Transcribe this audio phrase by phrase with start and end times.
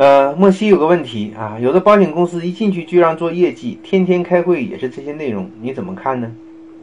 [0.00, 6.32] 呃，莫西有个问题啊，有的保险公司一进去就让做业绩，天天开会也是这些内容，你怎么看呢？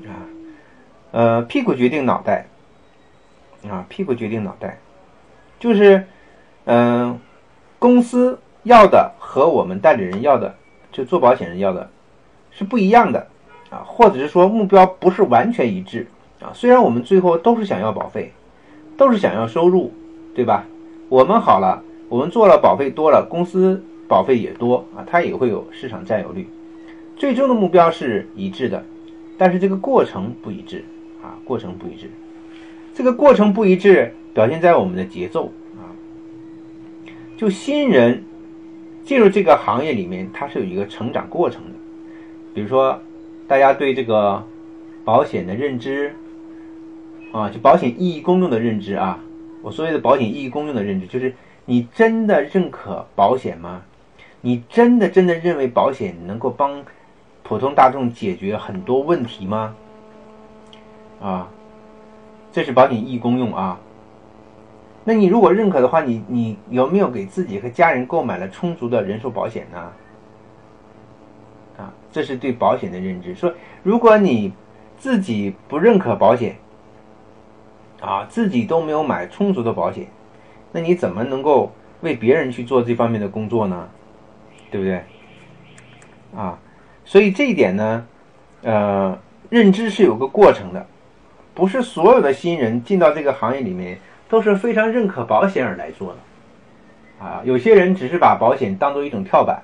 [0.06, 0.14] 啊，
[1.10, 2.46] 呃，屁股决定脑袋，
[3.68, 4.78] 啊，屁股决定脑袋，
[5.60, 6.06] 就是，
[6.66, 7.20] 嗯，
[7.80, 10.56] 公司要的和我们代理人要的，
[10.92, 11.90] 就做保险人要的，
[12.52, 13.26] 是不一样的，
[13.72, 16.06] 啊，或者是说目标不是完全一致，
[16.40, 18.32] 啊，虽然我们最后都是想要保费，
[18.96, 19.92] 都是想要收入，
[20.36, 20.64] 对吧？
[21.10, 21.82] 我们好了。
[22.10, 26.48] 我们做了保费多了，公司保费也多啊，它也会有市场占有率。
[27.18, 28.86] 最终的目标是一致的，
[29.38, 30.86] 但是这个过程不一致
[31.22, 32.10] 啊，过程不一致。
[32.94, 35.92] 这个过程不一致表现在我们的节奏啊。
[37.36, 38.24] 就新人
[39.04, 41.72] 进入这个行业里面，它是有一个成长过程的。
[42.54, 43.02] 比如说，
[43.48, 44.42] 大家对这个
[45.04, 46.16] 保险的认知
[47.34, 49.22] 啊，就保险意义公用的认知啊，
[49.62, 51.34] 我所谓的保险意义公用的认知就是。
[51.70, 53.82] 你真的认可保险吗？
[54.40, 56.82] 你真的真的认为保险能够帮
[57.44, 59.76] 普通大众解决很多问题吗？
[61.22, 61.50] 啊，
[62.54, 63.78] 这是保险意义公用啊。
[65.04, 69.92] 那你如果认可的话，你你有没有给自己和家人购买了充足的人寿保险呢？
[71.78, 73.36] 啊，这是对保险的认知。
[73.36, 74.54] 说如果你
[74.98, 76.56] 自己不认可保险，
[78.00, 80.08] 啊，自己都没有买充足的保险。
[80.78, 83.90] 那你怎么能够为别人去做这方面的工作呢？
[84.70, 85.02] 对不对？
[86.40, 86.60] 啊，
[87.04, 88.06] 所以这一点呢，
[88.62, 89.18] 呃，
[89.50, 90.86] 认知是有个过程的，
[91.56, 93.98] 不是所有的新人进到这个行业里面
[94.30, 99.60] 都是非常认可保险而来做的，啊，有些人只是把保险当做一种跳板，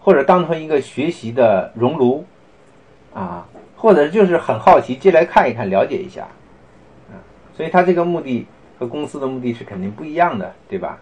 [0.00, 2.24] 或者当成一个学习的熔炉，
[3.14, 6.22] 啊，或者就是很好奇进来看一看了解一下，
[7.12, 7.22] 啊，
[7.56, 8.48] 所以他这个目的。
[8.78, 10.98] 和公司的目的是肯定不一样的，对吧？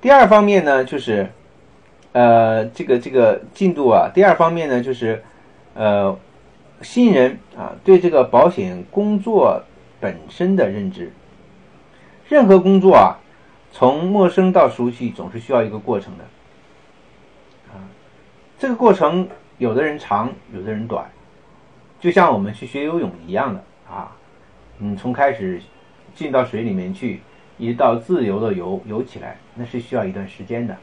[0.00, 1.28] 第二方面呢，就是，
[2.12, 4.10] 呃，这个这个进度啊。
[4.14, 5.24] 第二方面呢，就是，
[5.74, 6.16] 呃，
[6.82, 9.62] 新人啊对这个保险工作
[9.98, 11.10] 本身的认知。
[12.28, 13.18] 任何工作啊，
[13.72, 16.24] 从陌生到熟悉，总是需要一个过程的。
[17.72, 17.80] 啊，
[18.58, 19.28] 这个过程
[19.58, 21.10] 有的人长，有的人短，
[21.98, 24.12] 就像我们去学游泳一样的啊，
[24.78, 25.60] 你从开始。
[26.14, 27.20] 进到水里面去，
[27.58, 30.76] 一直到自由的游游起来，那是需要一段时间的。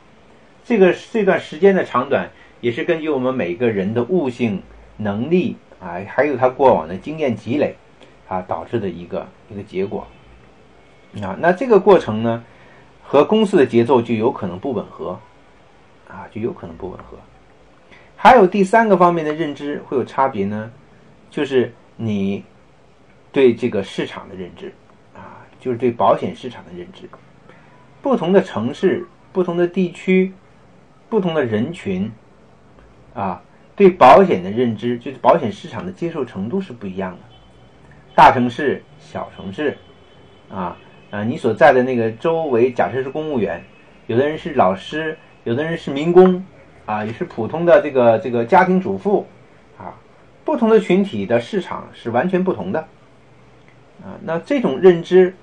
[0.63, 4.61] 这个这段时间的长短，也是根据我们每个人的悟性、
[4.97, 7.75] 能力啊，还有他过往的经验积累
[8.27, 10.05] 啊，导致的一个一个结果。
[11.21, 12.43] 啊，那这个过程呢，
[13.03, 15.19] 和公司的节奏就有可能不吻合，
[16.07, 17.17] 啊，就有可能不吻合。
[18.15, 20.71] 还有第三个方面的认知会有差别呢，
[21.29, 22.43] 就是你
[23.31, 24.71] 对这个市场的认知。
[25.61, 27.07] 就是对保险市场的认知，
[28.01, 30.33] 不同的城市、不同的地区、
[31.07, 32.11] 不同的人群，
[33.13, 33.43] 啊，
[33.75, 37.19] 对保险的认知，就是保险市场的接受程度是不一样的。
[38.15, 39.77] 大城市、小城市，
[40.49, 40.75] 啊
[41.11, 43.63] 啊，你所在的那个周围，假设是公务员，
[44.07, 46.43] 有的人是老师，有的人是民工，
[46.87, 49.27] 啊，也是普通的这个这个家庭主妇，
[49.77, 49.93] 啊，
[50.43, 52.79] 不同的群体的市场是完全不同的，
[54.01, 55.35] 啊，那这种认知。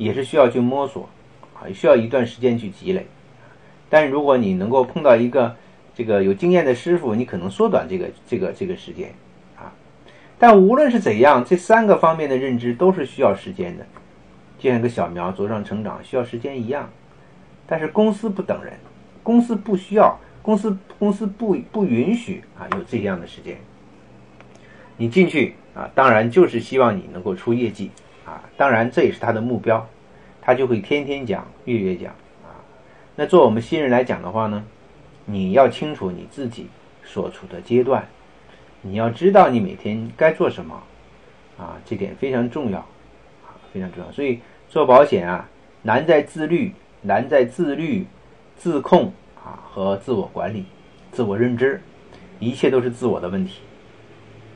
[0.00, 1.06] 也是需要去摸索，
[1.54, 3.06] 啊，需要一段时间去积累。
[3.90, 5.54] 但如果你能够碰到一个
[5.94, 9.12] 这个有经验的师傅，你可能缩短这个这个这个时间，
[9.58, 9.70] 啊。
[10.38, 13.84] 但无论是怎样，这三个方面的认知都是需要时间的，
[14.58, 16.88] 就像一个小苗茁壮成长需要时间一样。
[17.66, 18.72] 但是公司不等人，
[19.22, 23.58] 公司不需要，公司公司不不允许啊有这样的时间。
[24.96, 27.90] 你进去啊，当然就是希望你能够出业绩。
[28.24, 29.86] 啊，当然这也是他的目标，
[30.40, 32.12] 他就会天天讲，月月讲
[32.44, 32.54] 啊。
[33.16, 34.64] 那做我们新人来讲的话呢，
[35.24, 36.68] 你要清楚你自己
[37.04, 38.06] 所处的阶段，
[38.82, 40.82] 你要知道你每天该做什么
[41.58, 44.12] 啊，这点非常重要啊，非常重要。
[44.12, 45.48] 所以做保险啊，
[45.82, 48.06] 难在自律，难在自律、
[48.56, 50.66] 自控啊和自我管理、
[51.10, 51.80] 自我认知，
[52.38, 53.60] 一切都是自我的问题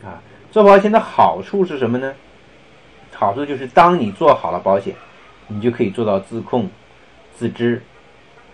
[0.05, 0.23] 啊。
[0.51, 2.15] 做保险的好处是什么呢？
[3.25, 4.95] 好处就是，当你做好了保险，
[5.49, 6.69] 你就可以做到自控、
[7.35, 7.81] 自知，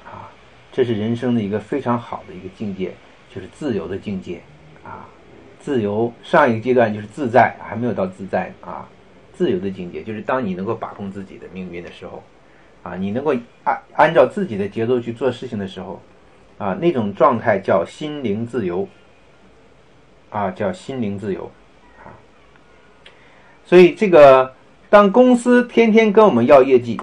[0.04, 0.30] 啊，
[0.70, 2.94] 这是人生的一个非常好的一个境界，
[3.34, 4.40] 就是自由的境界，
[4.84, 5.08] 啊，
[5.58, 8.88] 自由上一个阶段就是自在，还没有到自在啊，
[9.32, 12.22] 自由的境界就是当你能够把控自己的命运的时候，
[12.84, 13.34] 啊，你能够
[13.64, 16.00] 按按照自己的节奏去做事情的时候，
[16.58, 18.86] 啊，那种状态叫心灵自由，
[20.30, 21.50] 啊，叫心灵自由。
[22.04, 22.14] 啊
[23.62, 24.52] 所以，这个
[24.90, 27.00] 当公司天天跟我们要业绩，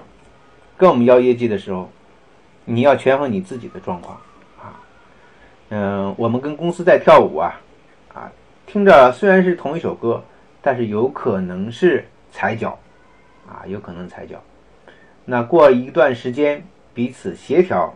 [0.75, 1.89] 跟我们要业绩的时候，
[2.65, 4.19] 你要权衡你自己的状况
[4.59, 4.75] 啊。
[5.69, 7.61] 嗯，我们跟公司在跳舞啊，
[8.13, 8.29] 啊，
[8.65, 10.21] 听着虽然是同一首歌，
[10.61, 12.77] 但是有可能是踩脚
[13.47, 14.35] 啊，有可能踩脚。
[15.23, 16.61] 那过一段时间，
[16.93, 17.95] 彼此协调，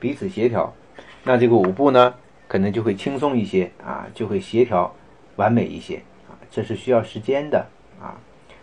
[0.00, 0.74] 彼此协调，
[1.22, 2.12] 那这个舞步呢，
[2.48, 4.92] 可能就会轻松一些啊，就会协调
[5.36, 7.64] 完美一些啊，这是需要时间的
[8.00, 8.18] 啊。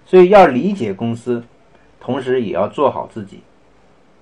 [0.10, 1.44] 所以要理解公司，
[2.00, 3.44] 同时也要做好自己，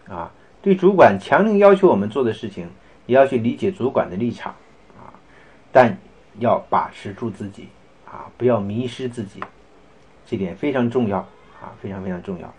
[0.05, 0.29] 啊，
[0.61, 2.67] 对主管强令要求我们做的事情，
[3.05, 4.53] 也要去理解主管的立场，
[4.99, 5.15] 啊，
[5.71, 5.97] 但
[6.39, 7.69] 要把持住自己，
[8.05, 9.39] 啊，不要迷失自己，
[10.25, 11.19] 这点非常重要，
[11.61, 12.53] 啊，非常非常重要。